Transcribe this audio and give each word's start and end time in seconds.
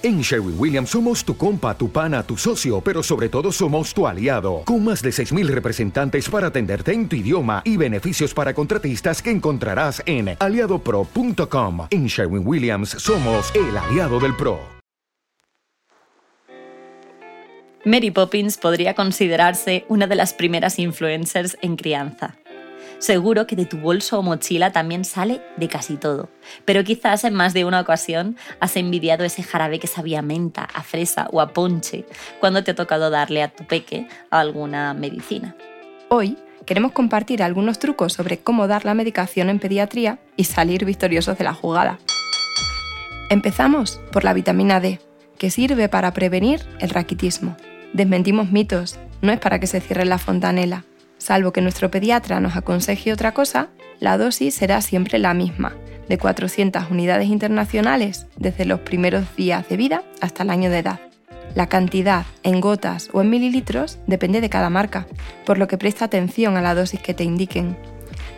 En 0.00 0.20
Sherwin 0.20 0.54
Williams 0.56 0.90
somos 0.90 1.24
tu 1.24 1.36
compa, 1.36 1.76
tu 1.76 1.90
pana, 1.90 2.22
tu 2.22 2.36
socio, 2.36 2.80
pero 2.80 3.02
sobre 3.02 3.28
todo 3.28 3.50
somos 3.50 3.92
tu 3.92 4.06
aliado, 4.06 4.62
con 4.64 4.84
más 4.84 5.02
de 5.02 5.10
6.000 5.10 5.48
representantes 5.48 6.28
para 6.28 6.46
atenderte 6.46 6.92
en 6.92 7.08
tu 7.08 7.16
idioma 7.16 7.62
y 7.64 7.76
beneficios 7.76 8.32
para 8.32 8.54
contratistas 8.54 9.20
que 9.20 9.32
encontrarás 9.32 10.00
en 10.06 10.36
aliadopro.com. 10.38 11.88
En 11.90 12.06
Sherwin 12.06 12.46
Williams 12.46 12.90
somos 12.90 13.52
el 13.56 13.76
aliado 13.76 14.20
del 14.20 14.36
PRO. 14.36 14.60
Mary 17.84 18.12
Poppins 18.12 18.56
podría 18.56 18.94
considerarse 18.94 19.84
una 19.88 20.06
de 20.06 20.14
las 20.14 20.32
primeras 20.32 20.78
influencers 20.78 21.58
en 21.60 21.74
crianza. 21.74 22.36
Seguro 22.98 23.46
que 23.46 23.54
de 23.54 23.64
tu 23.64 23.78
bolso 23.78 24.18
o 24.18 24.22
mochila 24.22 24.72
también 24.72 25.04
sale 25.04 25.40
de 25.56 25.68
casi 25.68 25.96
todo, 25.96 26.28
pero 26.64 26.82
quizás 26.82 27.22
en 27.22 27.32
más 27.32 27.54
de 27.54 27.64
una 27.64 27.80
ocasión 27.80 28.36
has 28.58 28.76
envidiado 28.76 29.24
ese 29.24 29.44
jarabe 29.44 29.78
que 29.78 29.86
sabía 29.86 30.20
menta, 30.20 30.64
a 30.74 30.82
fresa 30.82 31.28
o 31.30 31.40
a 31.40 31.52
ponche 31.52 32.06
cuando 32.40 32.64
te 32.64 32.72
ha 32.72 32.74
tocado 32.74 33.10
darle 33.10 33.44
a 33.44 33.54
tu 33.54 33.64
peque 33.64 34.08
alguna 34.30 34.94
medicina. 34.94 35.54
Hoy 36.08 36.36
queremos 36.66 36.90
compartir 36.90 37.42
algunos 37.42 37.78
trucos 37.78 38.14
sobre 38.14 38.38
cómo 38.38 38.66
dar 38.66 38.84
la 38.84 38.94
medicación 38.94 39.48
en 39.48 39.60
pediatría 39.60 40.18
y 40.36 40.44
salir 40.44 40.84
victoriosos 40.84 41.38
de 41.38 41.44
la 41.44 41.54
jugada. 41.54 42.00
Empezamos 43.30 44.00
por 44.10 44.24
la 44.24 44.34
vitamina 44.34 44.80
D, 44.80 44.98
que 45.38 45.50
sirve 45.50 45.88
para 45.88 46.12
prevenir 46.12 46.66
el 46.80 46.90
raquitismo. 46.90 47.56
Desmentimos 47.92 48.50
mitos, 48.50 48.98
no 49.22 49.32
es 49.32 49.38
para 49.38 49.60
que 49.60 49.68
se 49.68 49.80
cierre 49.80 50.04
la 50.04 50.18
fontanela. 50.18 50.84
Salvo 51.18 51.52
que 51.52 51.60
nuestro 51.60 51.90
pediatra 51.90 52.40
nos 52.40 52.56
aconseje 52.56 53.12
otra 53.12 53.32
cosa, 53.32 53.68
la 54.00 54.16
dosis 54.16 54.54
será 54.54 54.80
siempre 54.80 55.18
la 55.18 55.34
misma, 55.34 55.76
de 56.08 56.18
400 56.18 56.90
unidades 56.90 57.28
internacionales 57.28 58.26
desde 58.36 58.64
los 58.64 58.80
primeros 58.80 59.36
días 59.36 59.68
de 59.68 59.76
vida 59.76 60.02
hasta 60.20 60.42
el 60.42 60.50
año 60.50 60.70
de 60.70 60.78
edad. 60.78 61.00
La 61.54 61.68
cantidad 61.68 62.24
en 62.42 62.60
gotas 62.60 63.10
o 63.12 63.20
en 63.20 63.30
mililitros 63.30 63.98
depende 64.06 64.40
de 64.40 64.48
cada 64.48 64.70
marca, 64.70 65.06
por 65.44 65.58
lo 65.58 65.66
que 65.66 65.78
presta 65.78 66.04
atención 66.04 66.56
a 66.56 66.62
la 66.62 66.74
dosis 66.74 67.00
que 67.00 67.14
te 67.14 67.24
indiquen. 67.24 67.76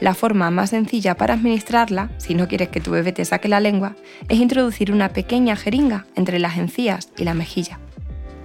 La 0.00 0.14
forma 0.14 0.50
más 0.50 0.70
sencilla 0.70 1.16
para 1.16 1.34
administrarla, 1.34 2.10
si 2.18 2.34
no 2.34 2.46
quieres 2.46 2.68
que 2.68 2.80
tu 2.80 2.92
bebé 2.92 3.12
te 3.12 3.24
saque 3.24 3.48
la 3.48 3.58
lengua, 3.58 3.96
es 4.28 4.38
introducir 4.38 4.92
una 4.92 5.08
pequeña 5.08 5.56
jeringa 5.56 6.06
entre 6.14 6.38
las 6.38 6.56
encías 6.56 7.08
y 7.16 7.24
la 7.24 7.34
mejilla. 7.34 7.80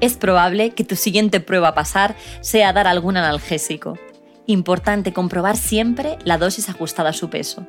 Es 0.02 0.18
probable 0.18 0.72
que 0.72 0.84
tu 0.84 0.96
siguiente 0.96 1.40
prueba 1.40 1.70
a 1.70 1.76
pasar 1.76 2.16
sea 2.42 2.74
dar 2.74 2.88
algún 2.88 3.18
analgésico. 3.18 3.98
Importante 4.46 5.14
comprobar 5.14 5.56
siempre 5.56 6.18
la 6.26 6.38
dosis 6.38 6.68
ajustada 6.70 7.12
a 7.12 7.14
su 7.14 7.30
peso. 7.30 7.66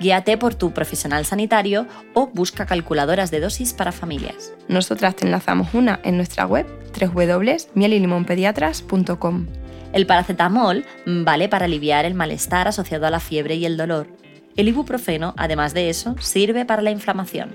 Guíate 0.00 0.36
por 0.36 0.56
tu 0.56 0.72
profesional 0.72 1.24
sanitario 1.24 1.86
o 2.14 2.26
busca 2.26 2.66
calculadoras 2.66 3.30
de 3.30 3.38
dosis 3.38 3.72
para 3.72 3.92
familias. 3.92 4.52
Nosotras 4.68 5.14
te 5.14 5.24
enlazamos 5.24 5.72
una 5.72 6.00
en 6.02 6.16
nuestra 6.16 6.44
web 6.46 6.66
www.mielilimonpediatras.com. 6.98 9.46
El 9.92 10.06
paracetamol 10.06 10.84
vale 11.06 11.48
para 11.48 11.66
aliviar 11.66 12.04
el 12.04 12.14
malestar 12.14 12.66
asociado 12.66 13.06
a 13.06 13.10
la 13.10 13.20
fiebre 13.20 13.54
y 13.54 13.64
el 13.64 13.76
dolor. 13.76 14.08
El 14.56 14.66
ibuprofeno, 14.68 15.32
además 15.36 15.74
de 15.74 15.90
eso, 15.90 16.16
sirve 16.18 16.64
para 16.64 16.82
la 16.82 16.90
inflamación. 16.90 17.52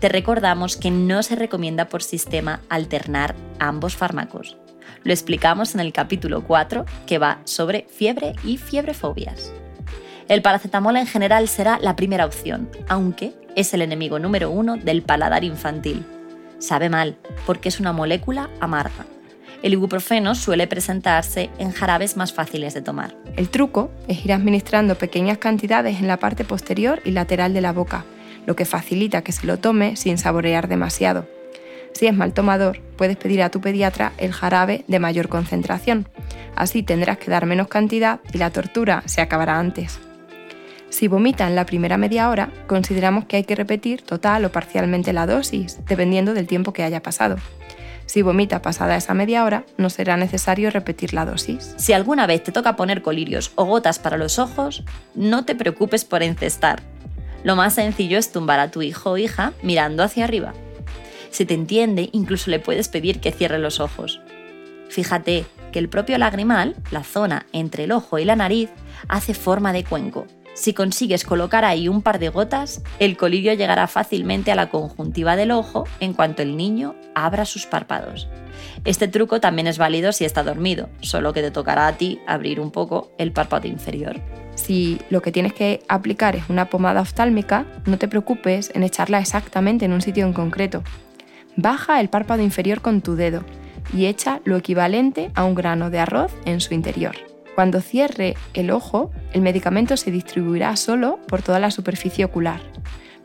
Te 0.00 0.10
recordamos 0.10 0.76
que 0.76 0.90
no 0.90 1.22
se 1.22 1.36
recomienda 1.36 1.88
por 1.88 2.02
sistema 2.02 2.60
alternar 2.68 3.34
ambos 3.58 3.96
fármacos. 3.96 4.58
Lo 5.04 5.12
explicamos 5.12 5.74
en 5.74 5.80
el 5.80 5.92
capítulo 5.92 6.44
4, 6.44 6.84
que 7.06 7.18
va 7.18 7.40
sobre 7.44 7.86
fiebre 7.88 8.34
y 8.44 8.56
fiebrefobias. 8.56 9.52
El 10.28 10.42
paracetamol 10.42 10.96
en 10.96 11.06
general 11.06 11.46
será 11.48 11.78
la 11.80 11.94
primera 11.94 12.26
opción, 12.26 12.68
aunque 12.88 13.34
es 13.54 13.72
el 13.74 13.82
enemigo 13.82 14.18
número 14.18 14.50
uno 14.50 14.76
del 14.76 15.02
paladar 15.02 15.44
infantil. 15.44 16.04
Sabe 16.58 16.88
mal, 16.88 17.16
porque 17.46 17.68
es 17.68 17.78
una 17.78 17.92
molécula 17.92 18.50
amarga. 18.60 19.06
El 19.62 19.72
ibuprofeno 19.72 20.34
suele 20.34 20.66
presentarse 20.66 21.50
en 21.58 21.72
jarabes 21.72 22.16
más 22.16 22.32
fáciles 22.32 22.74
de 22.74 22.82
tomar. 22.82 23.16
El 23.36 23.48
truco 23.48 23.90
es 24.08 24.24
ir 24.24 24.32
administrando 24.32 24.96
pequeñas 24.96 25.38
cantidades 25.38 26.00
en 26.00 26.08
la 26.08 26.18
parte 26.18 26.44
posterior 26.44 27.00
y 27.04 27.12
lateral 27.12 27.54
de 27.54 27.60
la 27.60 27.72
boca, 27.72 28.04
lo 28.46 28.56
que 28.56 28.64
facilita 28.64 29.22
que 29.22 29.32
se 29.32 29.46
lo 29.46 29.58
tome 29.58 29.96
sin 29.96 30.18
saborear 30.18 30.68
demasiado. 30.68 31.26
Si 31.96 32.06
es 32.06 32.14
mal 32.14 32.34
tomador, 32.34 32.82
puedes 32.98 33.16
pedir 33.16 33.42
a 33.42 33.48
tu 33.48 33.62
pediatra 33.62 34.12
el 34.18 34.30
jarabe 34.30 34.84
de 34.86 34.98
mayor 34.98 35.30
concentración. 35.30 36.06
Así 36.54 36.82
tendrás 36.82 37.16
que 37.16 37.30
dar 37.30 37.46
menos 37.46 37.68
cantidad 37.68 38.20
y 38.34 38.36
la 38.36 38.50
tortura 38.50 39.02
se 39.06 39.22
acabará 39.22 39.58
antes. 39.58 39.98
Si 40.90 41.08
vomita 41.08 41.46
en 41.46 41.56
la 41.56 41.64
primera 41.64 41.96
media 41.96 42.28
hora, 42.28 42.50
consideramos 42.66 43.24
que 43.24 43.36
hay 43.36 43.44
que 43.44 43.54
repetir 43.54 44.02
total 44.02 44.44
o 44.44 44.52
parcialmente 44.52 45.14
la 45.14 45.24
dosis, 45.24 45.78
dependiendo 45.88 46.34
del 46.34 46.46
tiempo 46.46 46.74
que 46.74 46.82
haya 46.82 47.02
pasado. 47.02 47.36
Si 48.04 48.20
vomita 48.20 48.60
pasada 48.60 48.96
esa 48.96 49.14
media 49.14 49.42
hora, 49.42 49.64
no 49.78 49.88
será 49.88 50.18
necesario 50.18 50.68
repetir 50.68 51.14
la 51.14 51.24
dosis. 51.24 51.72
Si 51.78 51.94
alguna 51.94 52.26
vez 52.26 52.42
te 52.42 52.52
toca 52.52 52.76
poner 52.76 53.00
colirios 53.00 53.52
o 53.54 53.64
gotas 53.64 53.98
para 53.98 54.18
los 54.18 54.38
ojos, 54.38 54.84
no 55.14 55.46
te 55.46 55.54
preocupes 55.54 56.04
por 56.04 56.22
encestar. 56.22 56.82
Lo 57.42 57.56
más 57.56 57.72
sencillo 57.72 58.18
es 58.18 58.32
tumbar 58.32 58.60
a 58.60 58.70
tu 58.70 58.82
hijo 58.82 59.12
o 59.12 59.16
hija 59.16 59.54
mirando 59.62 60.02
hacia 60.02 60.24
arriba. 60.24 60.52
Si 61.36 61.44
te 61.44 61.52
entiende, 61.52 62.08
incluso 62.12 62.50
le 62.50 62.60
puedes 62.60 62.88
pedir 62.88 63.20
que 63.20 63.30
cierre 63.30 63.58
los 63.58 63.78
ojos. 63.78 64.22
Fíjate 64.88 65.44
que 65.70 65.78
el 65.78 65.90
propio 65.90 66.16
lagrimal, 66.16 66.74
la 66.90 67.04
zona 67.04 67.44
entre 67.52 67.84
el 67.84 67.92
ojo 67.92 68.18
y 68.18 68.24
la 68.24 68.36
nariz, 68.36 68.70
hace 69.06 69.34
forma 69.34 69.74
de 69.74 69.84
cuenco. 69.84 70.26
Si 70.54 70.72
consigues 70.72 71.26
colocar 71.26 71.66
ahí 71.66 71.88
un 71.88 72.00
par 72.00 72.20
de 72.20 72.30
gotas, 72.30 72.80
el 73.00 73.18
colirio 73.18 73.52
llegará 73.52 73.86
fácilmente 73.86 74.50
a 74.50 74.54
la 74.54 74.70
conjuntiva 74.70 75.36
del 75.36 75.50
ojo 75.50 75.84
en 76.00 76.14
cuanto 76.14 76.40
el 76.40 76.56
niño 76.56 76.94
abra 77.14 77.44
sus 77.44 77.66
párpados. 77.66 78.28
Este 78.86 79.06
truco 79.06 79.38
también 79.38 79.66
es 79.66 79.76
válido 79.76 80.12
si 80.12 80.24
está 80.24 80.42
dormido, 80.42 80.88
solo 81.02 81.34
que 81.34 81.42
te 81.42 81.50
tocará 81.50 81.86
a 81.86 81.98
ti 81.98 82.18
abrir 82.26 82.60
un 82.60 82.70
poco 82.70 83.12
el 83.18 83.32
párpado 83.32 83.68
inferior. 83.68 84.22
Si 84.54 85.02
lo 85.10 85.20
que 85.20 85.32
tienes 85.32 85.52
que 85.52 85.82
aplicar 85.86 86.34
es 86.34 86.48
una 86.48 86.70
pomada 86.70 87.02
oftálmica, 87.02 87.66
no 87.84 87.98
te 87.98 88.08
preocupes 88.08 88.70
en 88.74 88.84
echarla 88.84 89.18
exactamente 89.18 89.84
en 89.84 89.92
un 89.92 90.00
sitio 90.00 90.24
en 90.24 90.32
concreto. 90.32 90.82
Baja 91.56 92.00
el 92.00 92.08
párpado 92.10 92.42
inferior 92.42 92.82
con 92.82 93.00
tu 93.00 93.16
dedo 93.16 93.42
y 93.94 94.06
echa 94.06 94.40
lo 94.44 94.56
equivalente 94.56 95.30
a 95.34 95.44
un 95.44 95.54
grano 95.54 95.90
de 95.90 95.98
arroz 95.98 96.32
en 96.44 96.60
su 96.60 96.74
interior. 96.74 97.16
Cuando 97.54 97.80
cierre 97.80 98.34
el 98.52 98.70
ojo, 98.70 99.10
el 99.32 99.40
medicamento 99.40 99.96
se 99.96 100.10
distribuirá 100.10 100.76
solo 100.76 101.18
por 101.26 101.40
toda 101.40 101.58
la 101.58 101.70
superficie 101.70 102.26
ocular. 102.26 102.60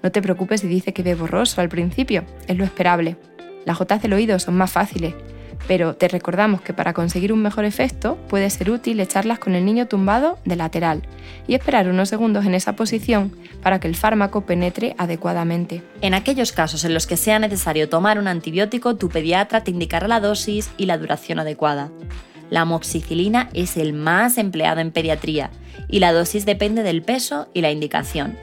No 0.01 0.11
te 0.11 0.21
preocupes 0.21 0.61
si 0.61 0.67
dice 0.67 0.93
que 0.93 1.03
ve 1.03 1.15
borroso 1.15 1.59
al 1.59 1.67
principio, 1.67 2.23
es 2.47 2.57
lo 2.57 2.63
esperable. 2.63 3.17
Las 3.65 3.77
gotas 3.77 4.01
del 4.01 4.13
oído 4.13 4.39
son 4.39 4.55
más 4.55 4.71
fáciles, 4.71 5.13
pero 5.67 5.95
te 5.95 6.07
recordamos 6.07 6.61
que 6.61 6.73
para 6.73 6.93
conseguir 6.93 7.31
un 7.31 7.41
mejor 7.41 7.65
efecto 7.65 8.17
puede 8.27 8.49
ser 8.49 8.71
útil 8.71 8.99
echarlas 8.99 9.39
con 9.39 9.55
el 9.55 9.65
niño 9.65 9.87
tumbado 9.87 10.37
de 10.45 10.55
lateral 10.55 11.03
y 11.47 11.55
esperar 11.55 11.87
unos 11.87 12.09
segundos 12.09 12.45
en 12.45 12.55
esa 12.55 12.75
posición 12.75 13.35
para 13.61 13.79
que 13.79 13.87
el 13.87 13.95
fármaco 13.95 14.41
penetre 14.41 14.95
adecuadamente. 14.97 15.83
En 16.01 16.13
aquellos 16.13 16.51
casos 16.51 16.83
en 16.83 16.93
los 16.93 17.07
que 17.07 17.17
sea 17.17 17.39
necesario 17.39 17.89
tomar 17.89 18.19
un 18.19 18.27
antibiótico, 18.27 18.95
tu 18.95 19.09
pediatra 19.09 19.63
te 19.63 19.71
indicará 19.71 20.07
la 20.07 20.19
dosis 20.19 20.71
y 20.77 20.85
la 20.85 20.97
duración 20.97 21.39
adecuada. 21.39 21.91
La 22.49 22.61
amoxicilina 22.61 23.49
es 23.53 23.77
el 23.77 23.93
más 23.93 24.37
empleado 24.37 24.81
en 24.81 24.91
pediatría 24.91 25.51
y 25.87 25.99
la 25.99 26.11
dosis 26.11 26.45
depende 26.45 26.83
del 26.83 27.01
peso 27.01 27.47
y 27.53 27.61
la 27.61 27.71
indicación. 27.71 28.37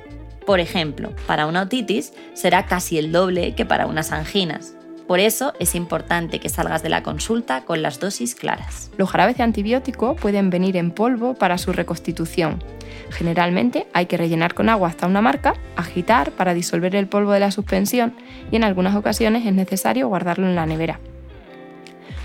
Por 0.46 0.60
ejemplo, 0.60 1.12
para 1.26 1.46
una 1.46 1.60
otitis 1.60 2.14
será 2.32 2.64
casi 2.64 2.96
el 2.96 3.12
doble 3.12 3.54
que 3.54 3.66
para 3.66 3.86
unas 3.86 4.12
anginas. 4.12 4.77
Por 5.08 5.20
eso 5.20 5.54
es 5.58 5.74
importante 5.74 6.38
que 6.38 6.50
salgas 6.50 6.82
de 6.82 6.90
la 6.90 7.02
consulta 7.02 7.64
con 7.64 7.80
las 7.80 7.98
dosis 7.98 8.34
claras. 8.34 8.90
Los 8.98 9.08
jarabes 9.08 9.38
de 9.38 9.42
antibiótico 9.42 10.14
pueden 10.14 10.50
venir 10.50 10.76
en 10.76 10.90
polvo 10.90 11.32
para 11.32 11.56
su 11.56 11.72
reconstitución. 11.72 12.62
Generalmente 13.08 13.86
hay 13.94 14.04
que 14.04 14.18
rellenar 14.18 14.52
con 14.52 14.68
agua 14.68 14.88
hasta 14.88 15.06
una 15.06 15.22
marca, 15.22 15.54
agitar 15.76 16.32
para 16.32 16.52
disolver 16.52 16.94
el 16.94 17.08
polvo 17.08 17.32
de 17.32 17.40
la 17.40 17.50
suspensión 17.50 18.12
y 18.50 18.56
en 18.56 18.64
algunas 18.64 18.94
ocasiones 18.96 19.46
es 19.46 19.54
necesario 19.54 20.08
guardarlo 20.08 20.46
en 20.46 20.54
la 20.54 20.66
nevera. 20.66 21.00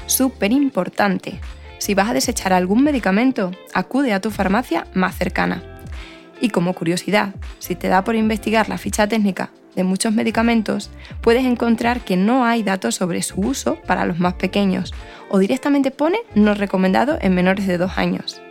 Súper 0.05 0.51
importante. 0.51 1.39
Si 1.77 1.93
vas 1.93 2.09
a 2.09 2.13
desechar 2.13 2.51
algún 2.51 2.83
medicamento, 2.83 3.51
acude 3.73 4.11
a 4.11 4.19
tu 4.19 4.29
farmacia 4.29 4.87
más 4.93 5.15
cercana. 5.15 5.63
Y 6.41 6.49
como 6.49 6.73
curiosidad, 6.73 7.33
si 7.59 7.75
te 7.75 7.87
da 7.87 8.03
por 8.03 8.15
investigar 8.15 8.67
la 8.67 8.77
ficha 8.77 9.07
técnica 9.07 9.51
de 9.75 9.83
muchos 9.83 10.13
medicamentos, 10.13 10.89
puedes 11.21 11.45
encontrar 11.45 12.01
que 12.01 12.17
no 12.17 12.45
hay 12.45 12.63
datos 12.63 12.95
sobre 12.95 13.21
su 13.21 13.41
uso 13.41 13.75
para 13.87 14.05
los 14.05 14.19
más 14.19 14.33
pequeños 14.35 14.93
o 15.29 15.39
directamente 15.39 15.91
pone 15.91 16.19
no 16.35 16.53
recomendado 16.53 17.17
en 17.21 17.33
menores 17.35 17.67
de 17.67 17.77
2 17.77 17.97
años. 17.97 18.41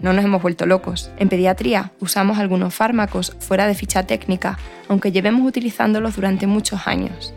No 0.00 0.12
nos 0.12 0.24
hemos 0.24 0.40
vuelto 0.42 0.64
locos. 0.64 1.10
En 1.18 1.28
pediatría 1.28 1.92
usamos 1.98 2.38
algunos 2.38 2.74
fármacos 2.74 3.36
fuera 3.40 3.66
de 3.66 3.74
ficha 3.74 4.04
técnica, 4.04 4.58
aunque 4.88 5.10
llevemos 5.10 5.46
utilizándolos 5.46 6.14
durante 6.14 6.46
muchos 6.46 6.86
años. 6.86 7.34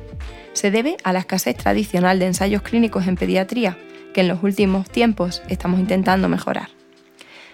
Se 0.53 0.69
debe 0.69 0.97
a 1.03 1.13
la 1.13 1.19
escasez 1.19 1.57
tradicional 1.57 2.19
de 2.19 2.27
ensayos 2.27 2.61
clínicos 2.61 3.07
en 3.07 3.15
pediatría, 3.15 3.77
que 4.13 4.21
en 4.21 4.27
los 4.27 4.43
últimos 4.43 4.89
tiempos 4.89 5.41
estamos 5.47 5.79
intentando 5.79 6.29
mejorar. 6.29 6.69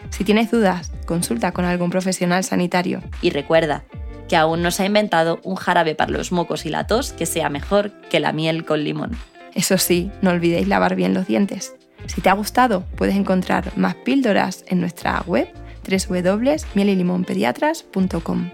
Si 0.10 0.24
tienes 0.24 0.52
dudas, 0.52 0.92
consulta 1.06 1.52
con 1.52 1.66
algún 1.66 1.90
profesional 1.90 2.44
sanitario. 2.44 3.02
Y 3.22 3.30
recuerda, 3.30 3.84
que 4.28 4.36
aún 4.36 4.62
no 4.62 4.72
se 4.72 4.84
ha 4.84 4.88
inventado 4.88 5.40
un 5.44 5.56
jarabe 5.56 5.96
para 5.96 6.12
los 6.12 6.32
mocos 6.32 6.66
y 6.66 6.70
la 6.70 6.88
tos 6.88 7.14
que 7.14 7.26
sea 7.26 7.50
mejor 7.50 7.92
que 8.10 8.20
la 8.20 8.34
miel 8.34 8.66
con 8.66 8.84
limón. 8.84 9.12
Eso 9.54 9.78
sí, 9.78 10.12
no 10.22 10.32
olvidéis 10.32 10.68
lavar 10.68 10.96
bien 10.96 11.14
los 11.14 11.28
dientes. 11.28 11.76
Si 12.06 12.22
te 12.22 12.30
ha 12.30 12.34
gustado, 12.34 12.84
puedes 12.96 13.16
encontrar 13.16 13.78
más 13.78 13.96
píldoras 13.96 14.64
en 14.68 14.80
nuestra 14.80 15.22
web 15.26 15.48
www.mielilimonpediatras.com. 15.88 18.52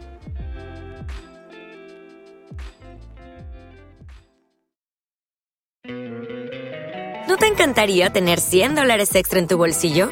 ¿No 7.27 7.37
te 7.37 7.47
encantaría 7.47 8.13
tener 8.13 8.39
100 8.39 8.75
dólares 8.75 9.13
extra 9.15 9.39
en 9.39 9.47
tu 9.47 9.57
bolsillo? 9.57 10.11